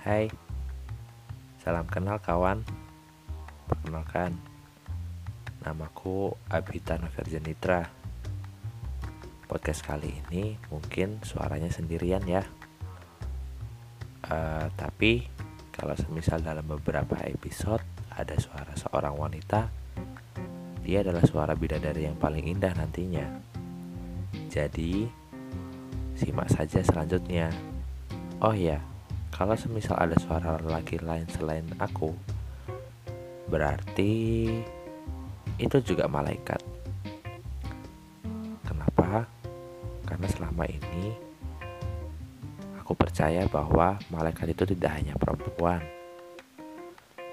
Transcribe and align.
Hai, 0.00 0.32
salam 1.60 1.84
kenal 1.84 2.16
kawan. 2.24 2.64
Perkenalkan, 3.68 4.32
namaku 5.60 6.32
Abhitana 6.48 7.12
Verjanitra. 7.12 7.84
Podcast 9.44 9.84
kali 9.84 10.16
ini 10.24 10.56
mungkin 10.72 11.20
suaranya 11.20 11.68
sendirian 11.68 12.24
ya. 12.24 12.40
Uh, 14.24 14.72
tapi 14.72 15.28
kalau 15.68 15.92
semisal 16.00 16.40
dalam 16.40 16.64
beberapa 16.64 17.20
episode 17.28 17.84
ada 18.16 18.40
suara 18.40 18.72
seorang 18.80 19.12
wanita, 19.12 19.68
dia 20.80 21.04
adalah 21.04 21.28
suara 21.28 21.52
bidadari 21.52 22.08
yang 22.08 22.16
paling 22.16 22.48
indah 22.48 22.72
nantinya. 22.72 23.28
Jadi, 24.48 25.04
simak 26.16 26.48
saja 26.48 26.80
selanjutnya. 26.80 27.52
Oh 28.40 28.56
ya, 28.56 28.80
kalau 29.30 29.54
semisal 29.56 29.96
ada 29.96 30.18
suara 30.18 30.58
laki 30.58 31.00
lain 31.00 31.24
selain 31.30 31.66
aku, 31.78 32.12
berarti 33.50 34.12
itu 35.60 35.76
juga 35.82 36.10
malaikat. 36.10 36.60
Kenapa? 38.66 39.26
Karena 40.06 40.26
selama 40.30 40.64
ini 40.66 41.14
aku 42.80 42.92
percaya 42.98 43.46
bahwa 43.46 43.98
malaikat 44.10 44.54
itu 44.54 44.64
tidak 44.74 44.98
hanya 44.98 45.14
perempuan. 45.14 45.82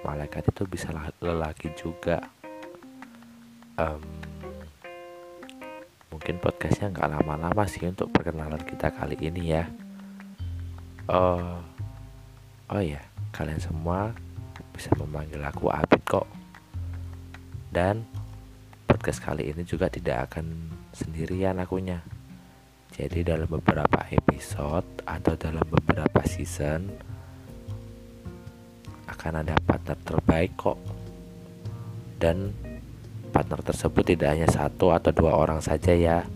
Malaikat 0.06 0.54
itu 0.54 0.64
bisa 0.70 0.94
lelaki 1.20 1.74
juga. 1.74 2.22
Um, 3.78 4.02
mungkin 6.14 6.42
podcastnya 6.42 6.90
nggak 6.90 7.10
lama-lama 7.20 7.64
sih 7.70 7.86
untuk 7.86 8.10
perkenalan 8.10 8.62
kita 8.66 8.90
kali 8.90 9.18
ini 9.22 9.44
ya. 9.54 9.66
Uh, 11.08 11.77
Oh 12.68 12.84
ya, 12.84 13.00
kalian 13.32 13.64
semua 13.64 14.12
bisa 14.76 14.92
memanggil 15.00 15.40
aku 15.40 15.72
Abid 15.72 16.04
kok. 16.04 16.28
Dan 17.72 18.04
podcast 18.84 19.24
kali 19.24 19.48
ini 19.48 19.64
juga 19.64 19.88
tidak 19.88 20.28
akan 20.28 20.68
sendirian 20.92 21.64
akunya. 21.64 22.04
Jadi 22.92 23.24
dalam 23.24 23.48
beberapa 23.48 24.04
episode 24.12 24.84
atau 25.08 25.40
dalam 25.40 25.64
beberapa 25.64 26.20
season 26.28 26.92
akan 29.08 29.48
ada 29.48 29.56
partner 29.64 29.96
terbaik 30.04 30.52
kok. 30.60 30.80
Dan 32.20 32.52
partner 33.32 33.64
tersebut 33.64 34.12
tidak 34.12 34.36
hanya 34.36 34.50
satu 34.52 34.92
atau 34.92 35.16
dua 35.16 35.40
orang 35.40 35.64
saja 35.64 35.96
ya. 35.96 36.28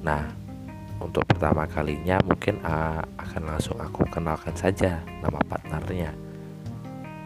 Nah, 0.00 0.45
untuk 1.06 1.22
pertama 1.30 1.62
kalinya 1.70 2.18
mungkin 2.26 2.58
uh, 2.66 2.98
akan 3.22 3.42
langsung 3.46 3.78
aku 3.78 4.02
kenalkan 4.10 4.52
saja 4.58 4.98
nama 5.22 5.38
partnernya. 5.46 6.10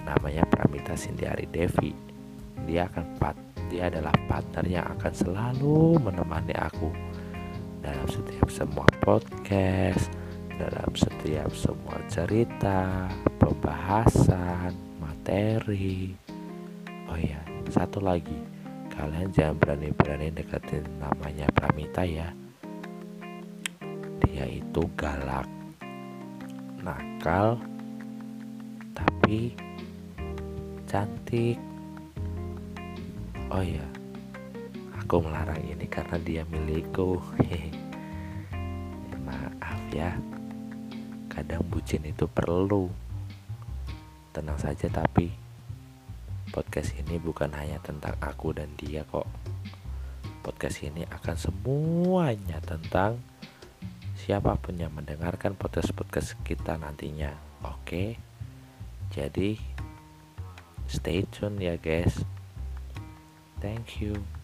Namanya 0.04 0.44
Pramita 0.52 0.92
Sindiari 0.92 1.48
Devi. 1.48 1.96
Dia 2.68 2.84
akan 2.92 3.16
part 3.16 3.38
dia 3.72 3.88
adalah 3.88 4.12
partner 4.28 4.64
yang 4.68 4.86
akan 4.98 5.12
selalu 5.14 5.96
menemani 6.02 6.52
aku 6.60 6.92
dalam 7.80 8.04
setiap 8.10 8.50
semua 8.52 8.84
podcast 9.00 10.12
dalam 10.60 10.92
setiap 10.92 11.48
semua 11.56 11.96
cerita 12.12 13.08
pembahasan 13.40 14.76
materi. 15.00 16.12
Oh 17.08 17.16
ya 17.16 17.40
satu 17.72 18.04
lagi. 18.04 18.36
Kalian 18.92 19.32
jangan 19.32 19.56
berani-berani 19.56 20.28
deketin 20.36 20.84
namanya 21.00 21.48
Pramita 21.56 22.04
ya 22.04 22.28
dia 24.40 24.56
itu 24.56 24.88
galak. 24.96 25.44
Nakal 26.80 27.60
tapi 28.96 29.52
cantik. 30.88 31.60
Oh 33.52 33.60
ya 33.60 33.84
aku 34.96 35.20
melarang 35.20 35.60
ini 35.60 35.84
karena 35.84 36.16
dia 36.24 36.42
milikku. 36.48 37.20
Maaf 39.28 39.80
ya 39.92 40.16
kadang 41.28 41.60
bucin 41.68 42.08
itu 42.08 42.24
perlu. 42.24 42.88
Tenang 44.32 44.56
saja 44.56 44.88
tapi 44.88 45.28
podcast 46.48 46.96
ini 46.96 47.20
bukan 47.20 47.52
hanya 47.60 47.76
tentang 47.84 48.16
aku 48.24 48.56
dan 48.56 48.72
dia 48.80 49.04
kok. 49.04 49.28
Podcast 50.40 50.80
ini 50.80 51.04
akan 51.04 51.36
semuanya 51.36 52.56
tentang 52.64 53.20
siapa 54.20 54.52
pun 54.60 54.76
yang 54.76 54.92
mendengarkan 54.92 55.56
podcast-podcast 55.56 56.36
kita 56.44 56.76
nantinya. 56.76 57.32
Oke. 57.64 58.20
Jadi 59.08 59.56
stay 60.84 61.24
tune 61.32 61.56
ya 61.56 61.80
guys. 61.80 62.20
Thank 63.64 64.04
you. 64.04 64.39